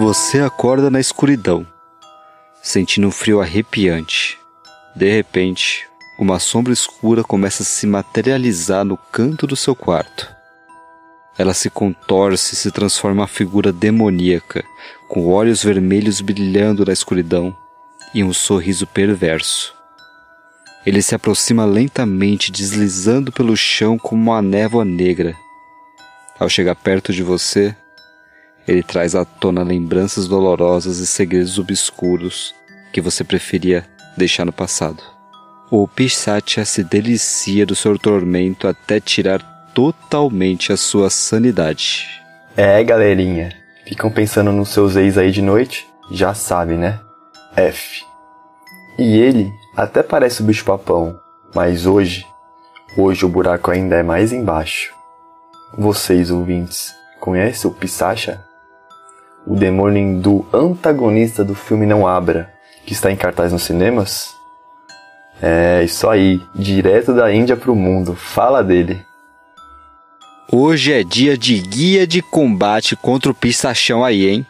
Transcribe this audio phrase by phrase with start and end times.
[0.00, 1.66] Você acorda na escuridão,
[2.62, 4.38] sentindo um frio arrepiante.
[4.94, 5.88] De repente,
[6.20, 10.32] uma sombra escura começa a se materializar no canto do seu quarto.
[11.36, 14.64] Ela se contorce e se transforma em uma figura demoníaca,
[15.08, 17.52] com olhos vermelhos brilhando na escuridão
[18.14, 19.74] e um sorriso perverso.
[20.86, 25.34] Ele se aproxima lentamente, deslizando pelo chão como uma névoa negra.
[26.38, 27.74] Ao chegar perto de você,
[28.68, 32.54] ele traz à tona lembranças dolorosas e segredos obscuros
[32.92, 35.02] que você preferia deixar no passado.
[35.70, 39.40] O Pisatya se delicia do seu tormento até tirar
[39.74, 42.06] totalmente a sua sanidade.
[42.54, 43.56] É, galerinha.
[43.86, 45.86] Ficam pensando nos seus ex aí de noite?
[46.10, 47.00] Já sabe, né?
[47.56, 48.02] F.
[48.98, 51.18] E ele até parece o bicho papão,
[51.54, 52.26] mas hoje,
[52.96, 54.92] hoje o buraco ainda é mais embaixo.
[55.76, 58.47] Vocês, ouvintes, conhecem o Pisacha?
[59.48, 62.52] O demônio do antagonista do filme Não Abra,
[62.84, 64.28] que está em cartaz nos cinemas?
[65.40, 69.00] É, isso aí, direto da Índia pro mundo, fala dele.
[70.52, 74.46] Hoje é dia de guia de combate contra o pistachão aí, hein?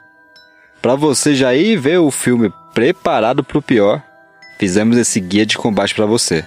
[0.82, 4.02] Pra você já ir ver o filme preparado pro pior,
[4.58, 6.44] fizemos esse guia de combate para você.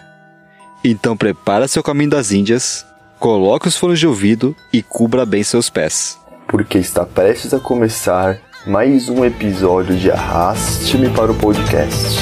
[0.84, 2.86] Então prepara seu caminho das Índias,
[3.18, 6.20] coloque os fones de ouvido e cubra bem seus pés.
[6.48, 12.20] Porque está prestes a começar mais um episódio de Arraste-me para o podcast.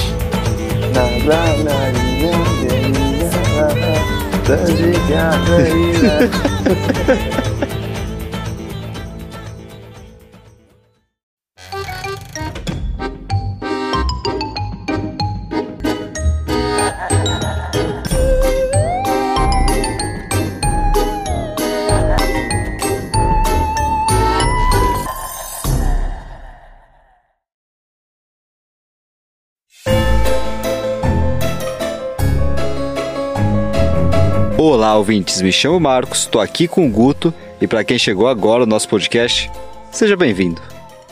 [34.61, 35.41] Olá, ouvintes.
[35.41, 38.89] Me chamo Marcos, estou aqui com o Guto e para quem chegou agora no nosso
[38.89, 39.49] podcast,
[39.89, 40.61] seja bem-vindo.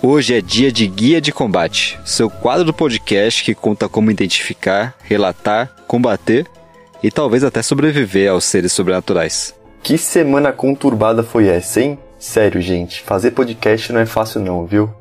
[0.03, 4.93] Hoje é dia de Guia de Combate, seu quadro do podcast que conta como identificar,
[5.01, 6.45] relatar, combater
[7.01, 9.55] e talvez até sobreviver aos seres sobrenaturais.
[9.81, 11.97] Que semana conturbada foi essa, hein?
[12.19, 14.93] Sério, gente, fazer podcast não é fácil não, viu?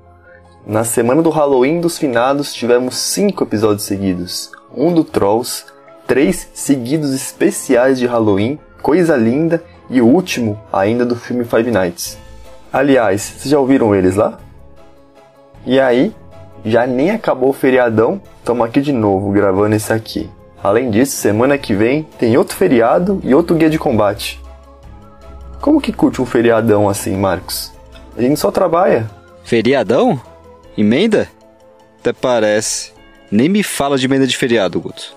[0.66, 4.50] Na semana do Halloween dos finados tivemos cinco episódios seguidos.
[4.76, 5.64] Um do Trolls,
[6.08, 12.18] três seguidos especiais de Halloween, coisa linda, e o último ainda do filme Five Nights.
[12.72, 14.40] Aliás, vocês já ouviram eles lá?
[15.64, 16.12] E aí,
[16.64, 20.28] já nem acabou o feriadão, estamos aqui de novo gravando esse aqui.
[20.60, 24.42] Além disso, semana que vem tem outro feriado e outro guia de combate.
[25.60, 27.72] Como que curte um feriadão assim, Marcos?
[28.18, 29.08] A gente só trabalha.
[29.44, 30.20] Feriadão?
[30.76, 31.28] Emenda?
[32.00, 32.92] Até parece.
[33.30, 35.14] Nem me fala de emenda de feriado, Guto.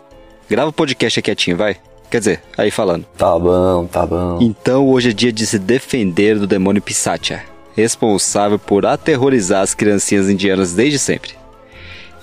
[0.49, 1.77] Grava o podcast quietinho, vai.
[2.09, 3.05] Quer dizer, aí falando.
[3.17, 4.39] Tá bom, tá bom.
[4.41, 7.43] Então hoje é dia de se defender do demônio Pisatya,
[7.75, 11.33] responsável por aterrorizar as criancinhas indianas desde sempre.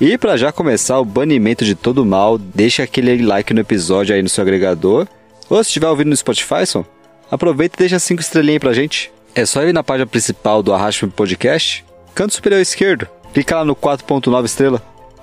[0.01, 4.23] E para já começar o banimento de todo mal, deixa aquele like no episódio aí
[4.23, 5.07] no seu agregador.
[5.49, 6.85] Ou se estiver ouvindo no Spotify, son,
[7.31, 9.13] aproveita e deixa cinco estrelinhas pra gente.
[9.35, 13.77] É só ir na página principal do Arraste Podcast, canto superior esquerdo, clica lá no
[13.77, 14.81] 4.9 estrela,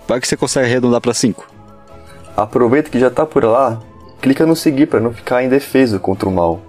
[0.07, 1.47] vai que você consegue arredondar para 5.
[2.37, 3.81] Aproveita que já tá por lá,
[4.21, 6.61] clica no seguir para não ficar indefeso contra o mal,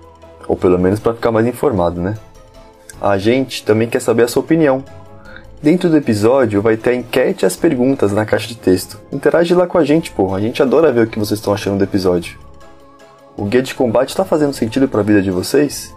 [0.48, 2.14] ou pelo menos para ficar mais informado, né?
[2.98, 4.82] A gente também quer saber a sua opinião.
[5.62, 8.98] Dentro do episódio vai ter a enquete e as perguntas na caixa de texto.
[9.12, 10.34] Interage lá com a gente, pô.
[10.34, 12.38] A gente adora ver o que vocês estão achando do episódio.
[13.36, 15.94] O guia de combate está fazendo sentido para a vida de vocês?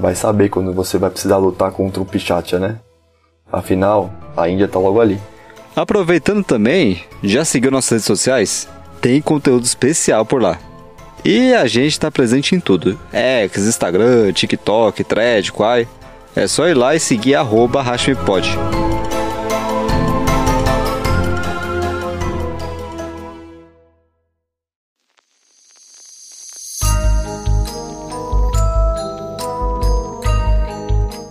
[0.00, 2.78] Vai saber quando você vai precisar lutar contra o Pichatia, né?
[3.52, 5.20] Afinal, a Índia tá logo ali.
[5.74, 8.68] Aproveitando também, já seguiu nossas redes sociais?
[9.02, 10.58] tem conteúdo especial por lá.
[11.24, 15.86] E a gente está presente em tudo: X, Instagram, TikTok, Thread, Quai.
[16.34, 17.82] É só ir lá e seguir arroba.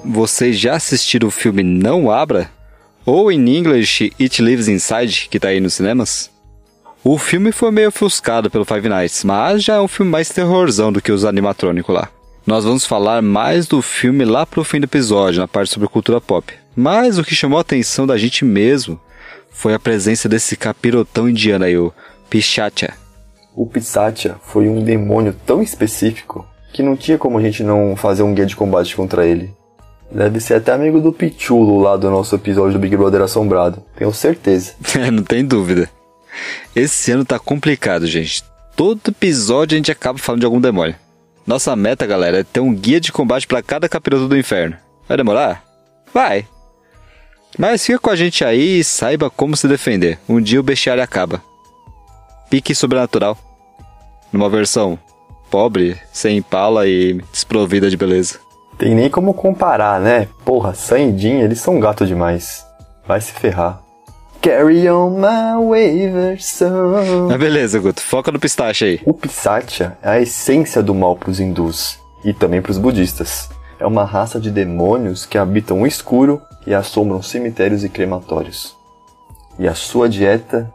[0.05, 2.51] Vocês já assistiram o filme Não Abra?
[3.05, 6.29] Ou em inglês It Lives Inside, que está aí nos cinemas?
[7.03, 10.91] O filme foi meio ofuscado pelo Five Nights, mas já é um filme mais terrorzão
[10.91, 12.09] do que os animatrônicos lá.
[12.45, 16.21] Nós vamos falar mais do filme lá pro fim do episódio, na parte sobre cultura
[16.21, 16.53] pop.
[16.75, 18.99] Mas o que chamou a atenção da gente mesmo
[19.49, 21.91] foi a presença desse capirotão indiano aí, o
[22.29, 22.93] Pichacha.
[23.55, 28.21] O Pichacha foi um demônio tão específico que não tinha como a gente não fazer
[28.21, 29.53] um guia de combate contra ele.
[30.11, 33.81] Deve ser até amigo do Pichulo lá do nosso episódio do Big Brother Assombrado.
[33.95, 34.73] Tenho certeza.
[35.11, 35.89] Não tem dúvida.
[36.75, 38.43] Esse ano tá complicado, gente.
[38.75, 40.95] Todo episódio a gente acaba falando de algum demônio.
[41.47, 44.75] Nossa meta, galera, é ter um guia de combate para cada capiroto do inferno.
[45.07, 45.63] Vai demorar?
[46.13, 46.45] Vai.
[47.57, 50.19] Mas fica com a gente aí e saiba como se defender.
[50.27, 51.41] Um dia o bestiário acaba.
[52.49, 53.37] Pique sobrenatural.
[54.31, 54.99] Numa versão
[55.49, 58.39] pobre, sem pala e desprovida de beleza.
[58.81, 60.27] Tem nem como comparar, né?
[60.43, 62.65] Porra, Sam e Dean, eles são gato demais.
[63.07, 63.79] Vai se ferrar.
[64.41, 67.27] Carry on my waiver song.
[67.29, 68.01] Mas beleza, Guto.
[68.01, 68.99] Foca no pistache aí.
[69.05, 73.51] O Pisatya é a essência do mal pros hindus e também pros budistas.
[73.79, 78.75] É uma raça de demônios que habitam o escuro e assombram cemitérios e crematórios.
[79.59, 80.73] E a sua dieta?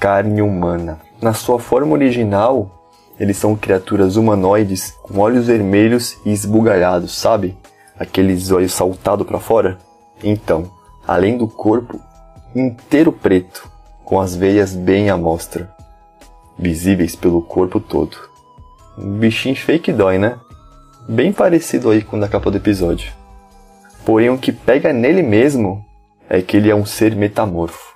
[0.00, 1.00] Carne humana.
[1.20, 2.81] Na sua forma original,
[3.22, 7.56] eles são criaturas humanoides com olhos vermelhos e esbugalhados, sabe?
[7.96, 9.78] Aqueles olhos saltados para fora.
[10.24, 10.68] Então,
[11.06, 12.00] além do corpo,
[12.52, 13.70] inteiro preto,
[14.04, 15.72] com as veias bem à mostra,
[16.58, 18.16] visíveis pelo corpo todo.
[18.98, 20.36] Um bichinho fake dói, né?
[21.08, 23.12] Bem parecido aí com o da capa do episódio.
[24.04, 25.86] Porém, o que pega nele mesmo
[26.28, 27.94] é que ele é um ser metamorfo.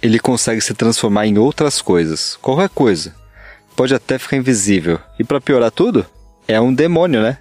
[0.00, 3.25] Ele consegue se transformar em outras coisas, qualquer coisa
[3.76, 4.98] pode até ficar invisível.
[5.18, 6.06] E para piorar tudo,
[6.48, 7.38] é um demônio, né?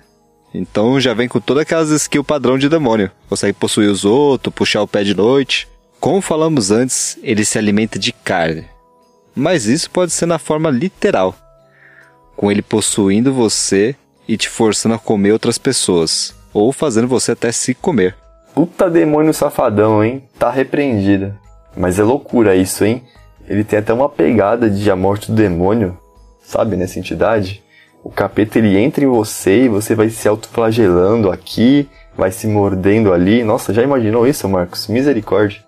[0.54, 3.10] Então já vem com todas aquelas skills padrão de demônio.
[3.28, 5.68] Consegue possuir os outros, puxar o pé de noite.
[6.00, 8.66] Como falamos antes, ele se alimenta de carne.
[9.34, 11.36] Mas isso pode ser na forma literal.
[12.36, 13.96] Com ele possuindo você
[14.28, 16.36] e te forçando a comer outras pessoas.
[16.54, 18.16] Ou fazendo você até se comer.
[18.54, 20.24] Puta demônio safadão, hein?
[20.40, 21.38] Tá repreendida.
[21.76, 23.04] Mas é loucura isso, hein?
[23.48, 25.98] Ele tem até uma pegada de a morte do demônio
[26.46, 27.64] sabe, nessa entidade,
[28.04, 33.12] o capeta ele entra em você e você vai se autoflagelando aqui, vai se mordendo
[33.12, 33.44] ali.
[33.44, 34.88] Nossa, já imaginou isso, Marcos?
[34.88, 35.64] Misericórdia.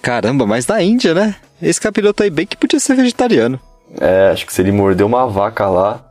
[0.00, 1.36] Caramba, mas da Índia, né?
[1.60, 3.60] Esse capiroto aí bem que podia ser vegetariano.
[4.00, 6.04] É, acho que se ele morder uma vaca lá,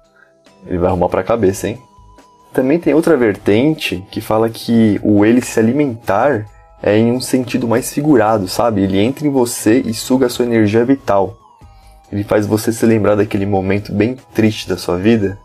[0.67, 1.79] ele vai arrumar pra cabeça, hein?
[2.53, 6.45] Também tem outra vertente que fala que o ele se alimentar
[6.81, 8.81] é em um sentido mais figurado, sabe?
[8.81, 11.37] Ele entra em você e suga a sua energia vital
[12.11, 15.37] ele faz você se lembrar daquele momento bem triste da sua vida.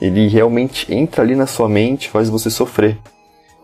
[0.00, 2.98] Ele realmente entra ali na sua mente e faz você sofrer.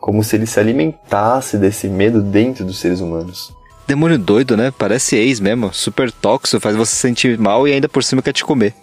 [0.01, 3.55] Como se ele se alimentasse desse medo dentro dos seres humanos.
[3.87, 4.73] Demônio doido, né?
[4.77, 5.73] Parece ex mesmo.
[5.73, 8.75] Super tóxico, faz você sentir mal e ainda por cima quer te comer.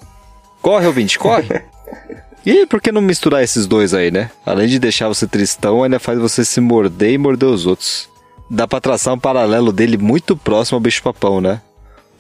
[0.62, 1.62] Corre, ouvinte, corre!
[2.46, 4.30] e por que não misturar esses dois aí, né?
[4.46, 8.10] Além de deixar você tristão, ainda faz você se morder e morder os outros.
[8.50, 11.62] Dá pra traçar um paralelo dele muito próximo ao bicho-papão, né?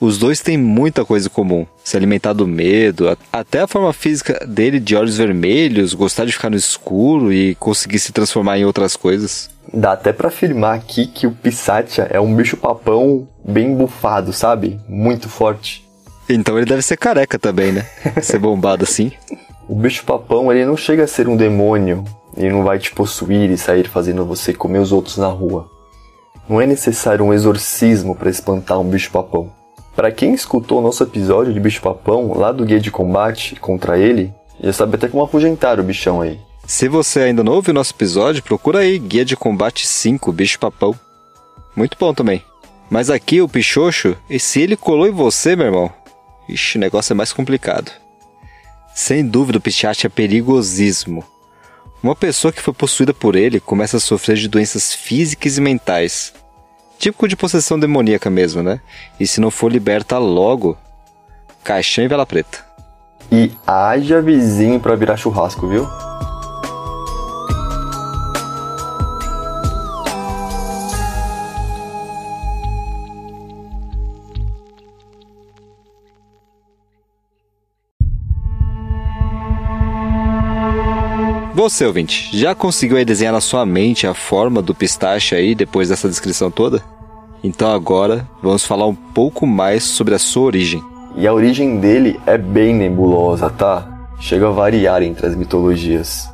[0.01, 1.63] Os dois têm muita coisa em comum.
[1.83, 6.50] Se alimentar do medo, até a forma física dele de olhos vermelhos, gostar de ficar
[6.50, 9.51] no escuro e conseguir se transformar em outras coisas.
[9.71, 14.80] Dá até para afirmar aqui que o Pissatia é um bicho-papão bem bufado, sabe?
[14.89, 15.88] Muito forte.
[16.27, 17.86] Então ele deve ser careca também, né?
[18.24, 19.12] ser bombado assim.
[19.69, 22.03] O bicho-papão, ele não chega a ser um demônio.
[22.36, 25.69] Ele não vai te possuir e sair fazendo você comer os outros na rua.
[26.50, 29.61] Não é necessário um exorcismo para espantar um bicho-papão.
[29.95, 33.97] Para quem escutou o nosso episódio de Bicho Papão, lá do guia de combate contra
[33.97, 36.39] ele, já sabe até como afugentar o bichão aí.
[36.65, 40.97] Se você ainda não ouviu nosso episódio, procura aí Guia de Combate 5, Bicho Papão.
[41.75, 42.43] Muito bom também.
[42.89, 45.91] Mas aqui o Pichocho, e se ele colou em você, meu irmão?
[46.48, 47.91] Ixi, o negócio é mais complicado.
[48.93, 51.24] Sem dúvida o Pichache é perigosíssimo.
[52.03, 56.33] Uma pessoa que foi possuída por ele começa a sofrer de doenças físicas e mentais,
[57.01, 58.79] Típico de possessão demoníaca mesmo, né?
[59.20, 60.77] E se não for liberta logo,
[61.63, 62.63] caixão e vela preta.
[63.31, 65.88] E haja vizinho para virar churrasco, viu?
[81.53, 85.89] Você, ouvinte, já conseguiu aí desenhar na sua mente a forma do pistache aí depois
[85.89, 86.81] dessa descrição toda?
[87.43, 90.81] Então agora vamos falar um pouco mais sobre a sua origem.
[91.13, 94.08] E a origem dele é bem nebulosa, tá?
[94.17, 96.29] Chega a variar entre as mitologias.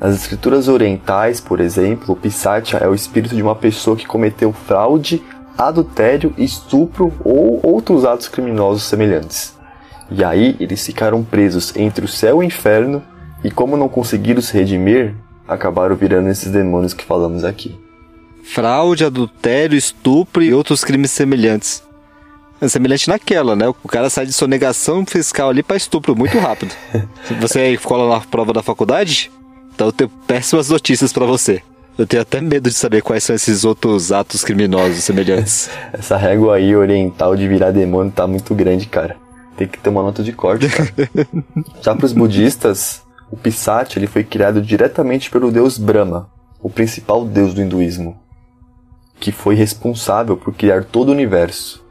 [0.00, 4.52] Nas escrituras orientais, por exemplo, o Pisatya é o espírito de uma pessoa que cometeu
[4.52, 5.20] fraude,
[5.58, 9.58] adultério, estupro ou outros atos criminosos semelhantes.
[10.08, 13.02] E aí eles ficaram presos entre o céu e o inferno
[13.44, 15.14] e como não conseguiram se redimir,
[15.46, 17.78] acabaram virando esses demônios que falamos aqui.
[18.42, 21.82] Fraude, adultério, estupro e outros crimes semelhantes.
[22.60, 23.68] É semelhante naquela, né?
[23.68, 26.72] O cara sai de sonegação fiscal ali para estupro muito rápido.
[27.24, 29.32] Se você cola na prova da faculdade,
[29.74, 31.62] então eu tenho péssimas notícias para você.
[31.98, 35.68] Eu tenho até medo de saber quais são esses outros atos criminosos semelhantes.
[35.92, 39.16] Essa régua aí oriental de virar demônio tá muito grande, cara.
[39.56, 40.90] Tem que ter uma nota de corte, cara.
[41.82, 43.02] Já para os budistas,
[43.32, 46.28] o Pisat ele foi criado diretamente pelo deus Brahma,
[46.60, 48.20] o principal deus do hinduísmo,
[49.18, 51.82] que foi responsável por criar todo o universo.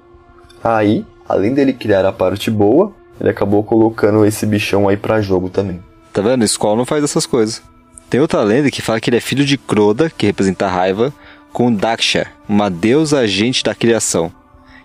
[0.64, 5.50] Aí, além dele criar a parte boa, ele acabou colocando esse bichão aí pra jogo
[5.50, 5.82] também.
[6.14, 6.46] Tá vendo?
[6.46, 7.64] Skoll não faz essas coisas.
[8.08, 11.12] Tem outra lenda que fala que ele é filho de Croda, que representa a raiva,
[11.52, 14.32] com Daksha, uma deusa agente da criação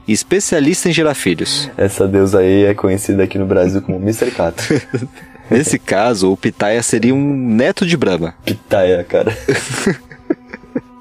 [0.09, 1.69] especialista em gerar filhos.
[1.77, 4.31] Essa deusa aí é conhecida aqui no Brasil como Mr.
[4.31, 4.63] Kato.
[5.51, 8.35] Nesse caso, o Pitaya seria um neto de Brahma.
[8.45, 9.37] Pitaya, cara.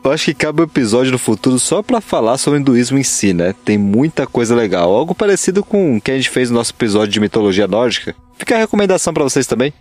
[0.03, 3.03] Eu acho que cabe um episódio no futuro só para falar sobre o hinduísmo em
[3.03, 3.55] si, né?
[3.65, 4.93] Tem muita coisa legal.
[4.93, 8.13] Algo parecido com o que a gente fez no nosso episódio de mitologia nórdica.
[8.37, 9.73] Fica a recomendação para vocês também.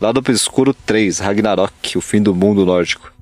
[0.00, 3.12] Lado Obscuro 3, Ragnarok, o fim do mundo nórdico.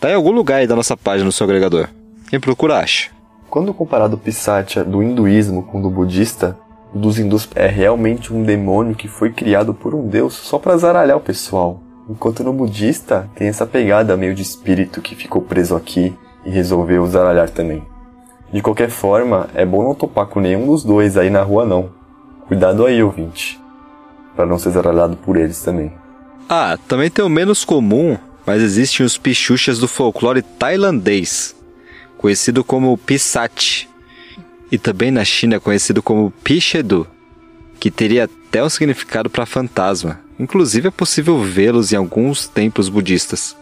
[0.00, 1.88] Tá em algum lugar aí da nossa página no seu agregador.
[2.30, 3.10] Quem procura acha.
[3.50, 6.56] Quando comparado o Pisatya do hinduísmo com o do budista,
[6.94, 11.16] dos hindus é realmente um demônio que foi criado por um deus só para zaralhar
[11.16, 11.82] o pessoal.
[12.08, 16.14] Enquanto no budista tem essa pegada meio de espírito que ficou preso aqui
[16.44, 17.82] e resolveu zaralhar também.
[18.50, 21.90] De qualquer forma, é bom não topar com nenhum dos dois aí na rua não.
[22.46, 23.60] Cuidado aí, ouvinte,
[24.34, 25.92] para não ser zaralhado por eles também.
[26.48, 28.16] Ah, também tem o menos comum,
[28.46, 31.54] mas existem os pichuchas do folclore tailandês,
[32.16, 33.86] conhecido como Pisat,
[34.70, 37.06] e também na China é conhecido como Pichedu,
[37.80, 40.20] que teria até um significado para fantasma.
[40.38, 43.56] Inclusive é possível vê-los em alguns templos budistas.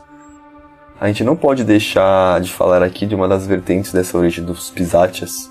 [1.00, 4.70] A gente não pode deixar de falar aqui de uma das vertentes dessa origem dos
[4.70, 5.50] Pisatyas,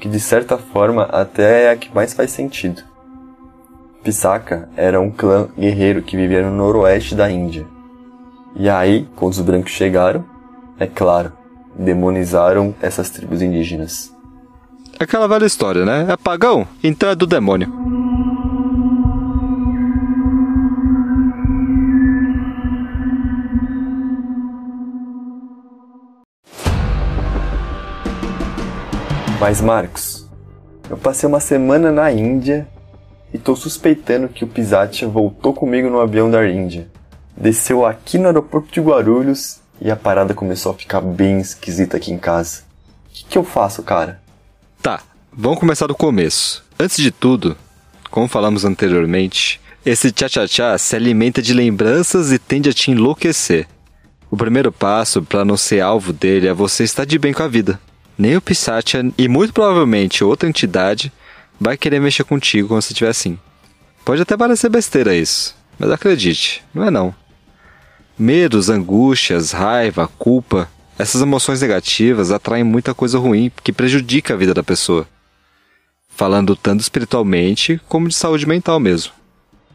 [0.00, 2.82] que de certa forma até é a que mais faz sentido.
[4.02, 7.64] Pisaka era um clã guerreiro que vivia no noroeste da Índia.
[8.56, 10.24] E aí, quando os brancos chegaram,
[10.78, 11.32] é claro,
[11.76, 14.11] demonizaram essas tribos indígenas.
[14.98, 16.06] Aquela velha história, né?
[16.08, 16.66] É pagão?
[16.82, 17.82] Então é do demônio.
[29.40, 30.28] Mas Marcos,
[30.88, 32.68] eu passei uma semana na Índia
[33.34, 36.86] e tô suspeitando que o Pisatya voltou comigo no avião da Índia.
[37.36, 42.12] Desceu aqui no aeroporto de Guarulhos e a parada começou a ficar bem esquisita aqui
[42.12, 42.60] em casa.
[43.06, 44.21] O que, que eu faço, cara?
[44.82, 45.00] Tá,
[45.32, 46.64] vamos começar do começo.
[46.76, 47.56] Antes de tudo,
[48.10, 53.68] como falamos anteriormente, esse tchá-tchá-tchá se alimenta de lembranças e tende a te enlouquecer.
[54.28, 57.48] O primeiro passo para não ser alvo dele é você estar de bem com a
[57.48, 57.78] vida.
[58.18, 61.12] Nem o Pisatya e muito provavelmente outra entidade
[61.60, 63.38] vai querer mexer contigo quando você estiver assim.
[64.04, 67.14] Pode até parecer besteira isso, mas acredite, não é não.
[68.18, 70.68] Medos, angústias, raiva, culpa,
[70.98, 75.06] essas emoções negativas atraem muita coisa ruim que prejudica a vida da pessoa.
[76.08, 79.12] Falando tanto espiritualmente como de saúde mental mesmo.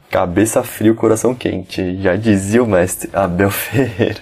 [0.09, 2.01] Cabeça fria, coração quente.
[2.01, 4.21] Já dizia o mestre Abel Ferreira.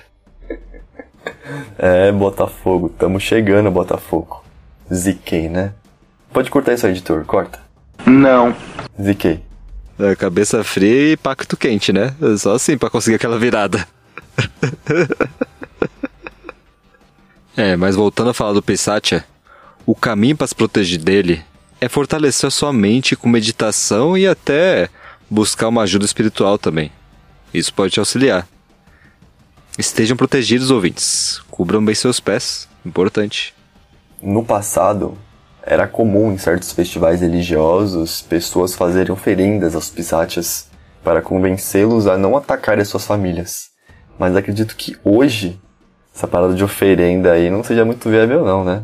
[1.77, 2.89] é, Botafogo.
[2.89, 4.43] Tamo chegando, Botafogo.
[4.91, 5.73] Ziquei, né?
[6.33, 7.23] Pode cortar isso aí, editor.
[7.25, 7.59] Corta.
[8.05, 8.55] Não.
[9.01, 9.41] Ziquei.
[9.99, 12.13] É, cabeça fria e pacto quente, né?
[12.37, 13.87] Só assim para conseguir aquela virada.
[17.55, 19.25] é, mas voltando a falar do Pesatya,
[19.85, 21.43] o caminho para se proteger dele
[21.79, 24.89] é fortalecer a sua mente com meditação e até
[25.29, 26.91] buscar uma ajuda espiritual também.
[27.53, 28.47] Isso pode te auxiliar.
[29.77, 31.41] Estejam protegidos, ouvintes.
[31.51, 32.67] Cubram bem seus pés.
[32.85, 33.53] Importante.
[34.21, 35.17] No passado,
[35.61, 40.67] era comum em certos festivais religiosos pessoas fazerem oferendas aos pisatyas
[41.03, 43.69] para convencê-los a não atacar as suas famílias.
[44.17, 45.59] Mas acredito que hoje
[46.15, 48.83] essa parada de oferenda aí não seja muito viável não, né?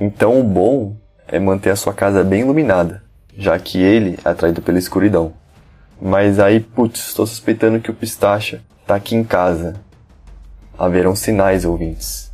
[0.00, 0.96] Então o bom
[1.28, 3.04] é manter a sua casa bem iluminada,
[3.38, 5.32] já que ele é atraído pela escuridão.
[6.02, 9.80] Mas aí, putz, estou suspeitando que o pistacha tá aqui em casa.
[10.78, 12.30] Haverão sinais, ouvintes.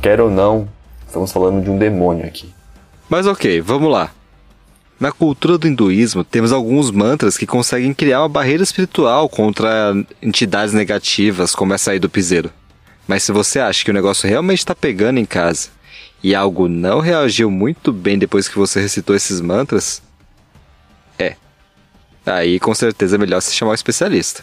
[0.00, 0.68] Quer ou não,
[1.06, 2.54] estamos falando de um demônio aqui.
[3.08, 4.10] Mas ok, vamos lá.
[4.98, 10.72] Na cultura do hinduísmo, temos alguns mantras que conseguem criar uma barreira espiritual contra entidades
[10.72, 12.50] negativas, como essa aí do piseiro.
[13.06, 15.68] Mas se você acha que o negócio realmente está pegando em casa
[16.22, 20.02] e algo não reagiu muito bem depois que você recitou esses mantras,
[21.18, 21.36] é.
[22.24, 24.42] Aí com certeza é melhor se chamar um especialista.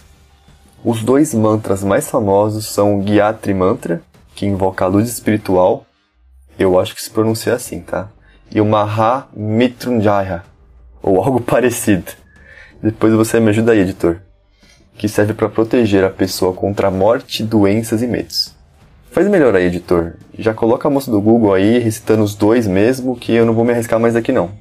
[0.83, 4.01] Os dois mantras mais famosos são o Gayatri Mantra,
[4.35, 5.85] que invoca a luz espiritual.
[6.57, 8.09] Eu acho que se pronuncia assim, tá?
[8.51, 10.43] E o Maha Mitrunjaya,
[11.01, 12.11] ou algo parecido.
[12.81, 14.21] Depois você me ajuda aí, editor.
[15.01, 18.53] Que serve para proteger a pessoa contra a morte, doenças e medos.
[19.09, 20.13] Faz melhor aí, editor.
[20.37, 23.65] Já coloca a moça do Google aí, recitando os dois mesmo, que eu não vou
[23.65, 24.51] me arriscar mais aqui não.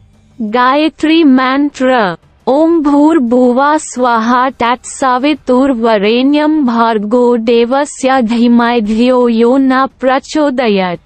[0.40, 9.88] Gayatri Mantra Om Bhur Bhuva Swaha Tat Savitur Varenyam Bhargo Devasya Dhimai Dhyo Yo Na
[9.88, 11.00] Prachodayat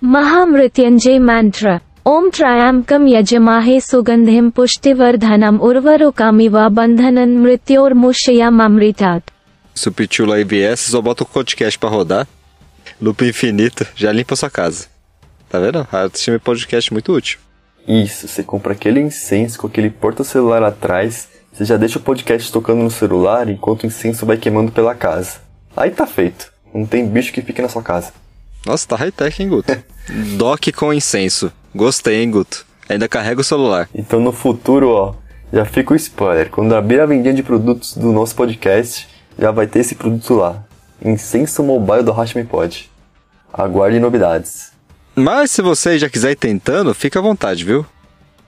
[0.00, 9.22] Mahamrityunjay Mantra Yajamahe Sugandhim Pushtivardhanam Urvarukamiva Bandhanan Mrityor Mushayam Amritat
[9.74, 12.28] Se o Pichula aí viesse, só bota o podcast pra rodar.
[13.00, 14.86] Loop infinito, já limpa a sua casa.
[15.48, 15.86] Tá vendo?
[15.90, 17.38] A autoestima é podcast muito útil.
[17.88, 22.82] Isso, você compra aquele incenso com aquele porta-celular atrás, você já deixa o podcast tocando
[22.82, 25.38] no celular enquanto o incenso vai queimando pela casa.
[25.74, 26.52] Aí tá feito.
[26.74, 28.12] Não tem bicho que fique na sua casa.
[28.66, 29.72] Nossa, tá high-tech, hein, Guto?
[30.36, 31.50] Dock com incenso.
[31.74, 32.64] Gostei, hein, Guto?
[32.88, 33.88] Ainda carrega o celular.
[33.94, 35.14] Então no futuro, ó,
[35.52, 36.50] já fica o spoiler.
[36.50, 40.64] Quando abrir a vendinha de produtos do nosso podcast, já vai ter esse produto lá.
[41.04, 42.90] Incenso mobile do Hashmi Pod.
[43.52, 44.72] Aguarde novidades.
[45.14, 47.86] Mas se você já quiser ir tentando, fica à vontade, viu?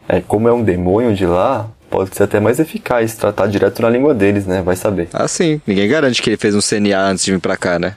[0.08, 3.90] É, como é um demônio de lá, pode ser até mais eficaz tratar direto na
[3.90, 4.62] língua deles, né?
[4.62, 5.08] Vai saber.
[5.12, 5.60] Ah, sim.
[5.66, 7.96] Ninguém garante que ele fez um CNA antes de vir pra cá, né?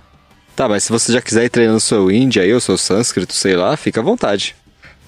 [0.55, 3.55] Tá, mas se você já quiser ir treinando seu Índia aí, ou seu sânscrito, sei
[3.55, 4.55] lá, fica à vontade.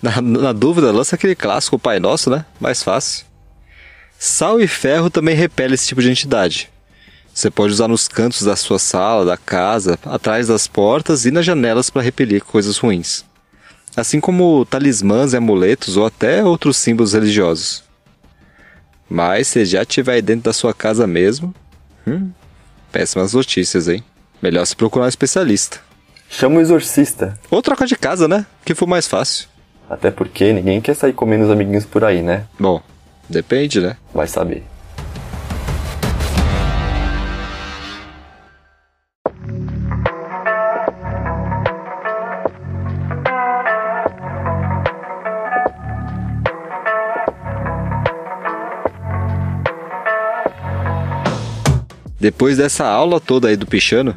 [0.01, 2.45] Na, na dúvida, lança aquele clássico Pai Nosso, né?
[2.59, 3.25] Mais fácil.
[4.17, 6.69] Sal e ferro também repele esse tipo de entidade.
[7.33, 11.45] Você pode usar nos cantos da sua sala, da casa, atrás das portas e nas
[11.45, 13.25] janelas para repelir coisas ruins
[13.95, 17.83] assim como talismãs e amuletos ou até outros símbolos religiosos.
[19.09, 21.53] Mas se já estiver aí dentro da sua casa mesmo,
[22.07, 22.31] hum,
[22.91, 24.03] péssimas notícias, hein?
[24.41, 25.79] Melhor se procurar um especialista.
[26.29, 27.37] Chama o exorcista.
[27.49, 28.45] Ou troca de casa, né?
[28.63, 29.49] Que for mais fácil.
[29.91, 32.45] Até porque ninguém quer sair comendo os amiguinhos por aí, né?
[32.57, 32.81] Bom,
[33.29, 33.97] depende, né?
[34.13, 34.63] Vai saber.
[52.17, 54.15] Depois dessa aula toda aí do pichano,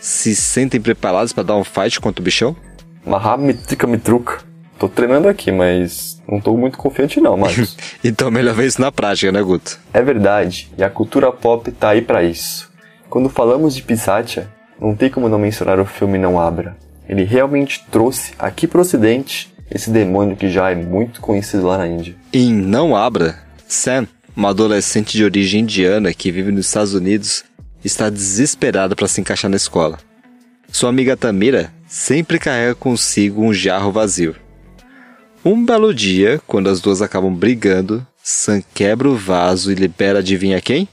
[0.00, 2.56] se sentem preparados para dar um fight contra o bichão?
[3.04, 4.53] Mahab mitrica mitruca.
[4.84, 7.74] Tô treinando aqui, mas não tô muito confiante não, Marcos.
[8.04, 9.80] então melhor ver isso na prática, né, Guto?
[9.94, 12.70] É verdade, e a cultura pop tá aí para isso.
[13.08, 14.46] Quando falamos de Pisatia,
[14.78, 16.76] não tem como não mencionar o filme Não Abra.
[17.08, 21.86] Ele realmente trouxe aqui pro ocidente esse demônio que já é muito conhecido lá na
[21.86, 22.14] Índia.
[22.30, 27.42] Em Não Abra, Sam uma adolescente de origem indiana que vive nos Estados Unidos
[27.82, 29.98] está desesperada para se encaixar na escola.
[30.70, 34.43] Sua amiga Tamira sempre carrega consigo um jarro vazio.
[35.44, 40.58] Um belo dia, quando as duas acabam brigando, Sam quebra o vaso e libera adivinha
[40.58, 40.88] quem?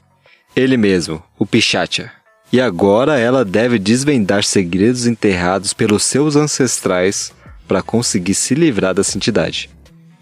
[0.54, 2.12] Ele mesmo, o Pichacha.
[2.52, 7.32] E agora ela deve desvendar segredos enterrados pelos seus ancestrais
[7.66, 9.70] para conseguir se livrar dessa entidade.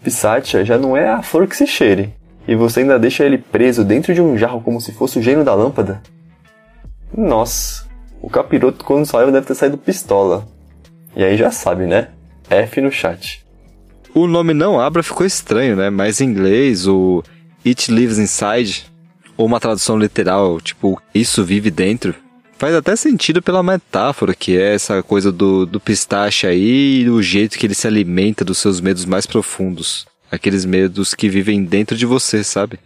[0.00, 2.14] Pichacha já não é a flor que se cheire
[2.46, 5.44] e você ainda deixa ele preso dentro de um jarro como se fosse o gênio
[5.44, 6.00] da lâmpada?
[7.12, 7.84] Nossa,
[8.22, 10.46] o capiroto quando saiu deve ter saído pistola.
[11.16, 12.10] E aí já sabe, né?
[12.48, 13.44] F no chat.
[14.14, 15.88] O nome não abra ficou estranho, né?
[15.88, 17.22] Mas em inglês, o
[17.64, 18.86] It Lives Inside,
[19.36, 22.14] ou uma tradução literal, tipo, isso vive dentro,
[22.58, 27.22] faz até sentido pela metáfora, que é essa coisa do, do pistache aí e o
[27.22, 30.06] jeito que ele se alimenta dos seus medos mais profundos.
[30.30, 32.78] Aqueles medos que vivem dentro de você, sabe?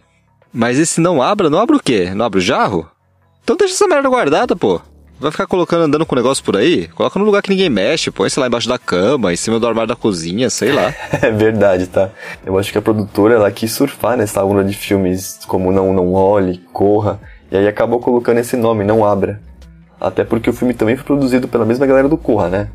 [0.53, 2.11] Mas esse não abra, não abre o quê?
[2.15, 2.89] Não abre o jarro?
[3.43, 4.81] Então deixa essa merda guardada, pô.
[5.17, 6.89] Vai ficar colocando, andando com o negócio por aí?
[6.89, 9.65] Coloca no lugar que ninguém mexe, põe, sei lá, embaixo da cama, em cima do
[9.65, 10.93] armário da cozinha, sei lá.
[11.21, 12.09] é verdade, tá?
[12.45, 16.11] Eu acho que a produtora, ela quis surfar nessa onda de filmes como Não Não
[16.11, 19.41] Olhe, Corra, e aí acabou colocando esse nome, Não Abra.
[19.99, 22.67] Até porque o filme também foi produzido pela mesma galera do Corra, né?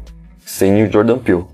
[0.43, 1.45] Sem o Jordan Peele.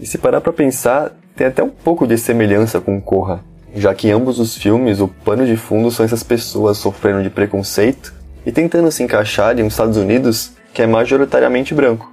[0.00, 4.08] E se parar pra pensar, tem até um pouco de semelhança com Corra, já que
[4.08, 8.52] em ambos os filmes o pano de fundo são essas pessoas sofrendo de preconceito e
[8.52, 12.12] tentando se encaixar em um Estados Unidos que é majoritariamente branco.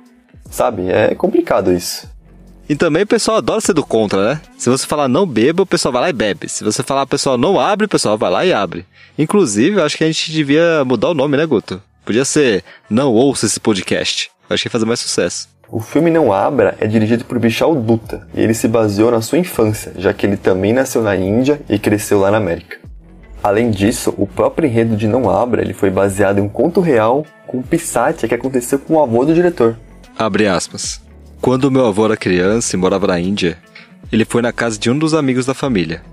[0.49, 2.09] Sabe, é complicado isso.
[2.69, 4.41] E também o pessoal adora ser do contra, né?
[4.57, 6.49] Se você falar não beba, o pessoal vai lá e bebe.
[6.49, 8.85] Se você falar o pessoal não abre, o pessoal vai lá e abre.
[9.17, 11.81] Inclusive, eu acho que a gente devia mudar o nome, né, Guto?
[12.05, 14.29] Podia ser Não Ouça esse podcast.
[14.49, 15.47] Eu acho que ia fazer mais sucesso.
[15.69, 19.37] O filme Não Abra é dirigido por Vishal Dutta e ele se baseou na sua
[19.37, 22.77] infância, já que ele também nasceu na Índia e cresceu lá na América.
[23.47, 27.25] Além disso, o próprio enredo de Não Abra ele foi baseado em um conto real
[27.47, 29.77] com Pissatia que aconteceu com o avô do diretor.
[30.19, 31.01] Abre aspas.
[31.39, 33.57] Quando meu avô era criança e morava na Índia,
[34.11, 36.03] ele foi na casa de um dos amigos da família.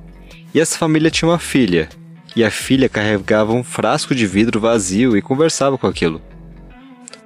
[0.55, 1.88] E essa família tinha uma filha,
[2.37, 6.23] e a filha carregava um frasco de vidro vazio e conversava com aquilo.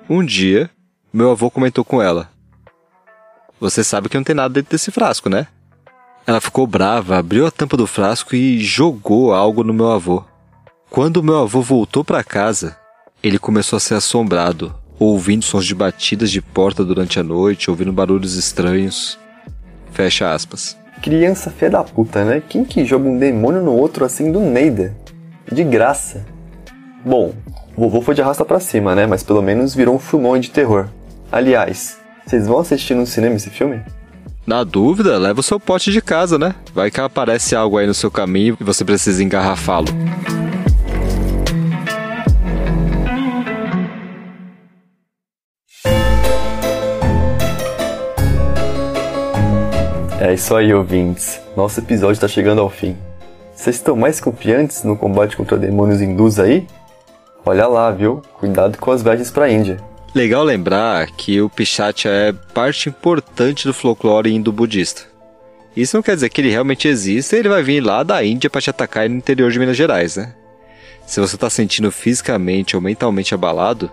[0.08, 0.70] Um dia,
[1.12, 2.30] meu avô comentou com ela:
[3.60, 5.48] Você sabe que não tem nada dentro desse frasco, né?
[6.28, 10.22] Ela ficou brava, abriu a tampa do frasco e jogou algo no meu avô.
[10.90, 12.76] Quando meu avô voltou para casa,
[13.22, 17.94] ele começou a ser assombrado, ouvindo sons de batidas de porta durante a noite, ouvindo
[17.94, 19.18] barulhos estranhos.
[19.90, 20.76] Fecha aspas.
[21.00, 22.42] Criança fé da puta, né?
[22.46, 24.94] Quem que joga um demônio no outro assim do Neida?
[25.50, 26.26] De graça.
[27.06, 27.32] Bom,
[27.74, 29.06] vovô foi de arrasta pra cima, né?
[29.06, 30.90] Mas pelo menos virou um filmão de terror.
[31.32, 33.82] Aliás, vocês vão assistir no cinema esse filme?
[34.48, 36.54] Na dúvida, leva o seu pote de casa, né?
[36.72, 39.88] Vai que aparece algo aí no seu caminho e você precisa engarrafá-lo.
[50.18, 51.38] É isso aí, ouvintes.
[51.54, 52.96] Nosso episódio está chegando ao fim.
[53.54, 56.66] Vocês estão mais confiantes no combate contra demônios hindus aí?
[57.44, 58.22] Olha lá, viu?
[58.40, 59.87] Cuidado com as viagens para a Índia.
[60.14, 65.02] Legal lembrar que o Pichatia é parte importante do folclore indo-budista.
[65.76, 68.48] Isso não quer dizer que ele realmente exista e ele vai vir lá da Índia
[68.48, 70.34] para te atacar no interior de Minas Gerais, né?
[71.06, 73.90] Se você está sentindo fisicamente ou mentalmente abalado,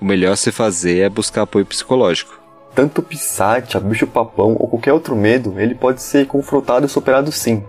[0.00, 2.38] o melhor a se fazer é buscar apoio psicológico.
[2.74, 7.64] Tanto o Pissatia, bicho-papão ou qualquer outro medo, ele pode ser confrontado e superado sim.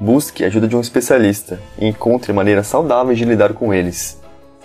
[0.00, 4.21] Busque a ajuda de um especialista e encontre maneiras saudáveis de lidar com eles.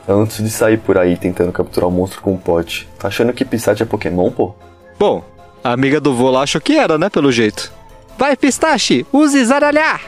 [0.08, 3.34] Antes de sair por aí tentando capturar o um monstro com um pote, tá achando
[3.34, 4.56] que Pissatia é Pokémon, pô?
[4.98, 5.24] Bom,
[5.62, 7.74] a amiga do vô lá achou que era, né, pelo jeito.
[8.18, 10.02] Vai, Pistache, use zaralhar!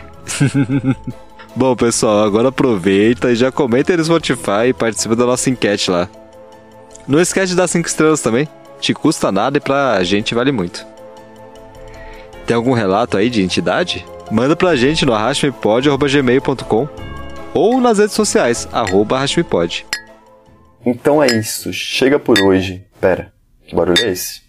[1.55, 5.91] Bom, pessoal, agora aproveita e já comenta aí no Spotify e participa da nossa enquete
[5.91, 6.07] lá.
[7.07, 8.47] Não esquece de dar 5 estrelas também.
[8.79, 10.85] Te custa nada e pra gente vale muito.
[12.45, 14.05] Tem algum relato aí de entidade?
[14.31, 17.08] Manda pra gente no arrastmepod.gmail.com
[17.53, 19.85] ou nas redes sociais, arroba arrastmepod.
[20.85, 22.85] Então é isso, chega por hoje.
[22.99, 23.33] Pera,
[23.65, 24.41] que barulho é esse?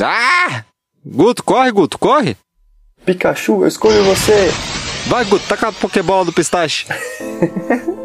[0.00, 0.64] Ah!
[1.04, 2.36] Guto, corre, Guto, corre!
[3.04, 4.50] Pikachu, eu escolho você!
[5.06, 6.86] Vai, Guto, taca a Pokébola do pistache!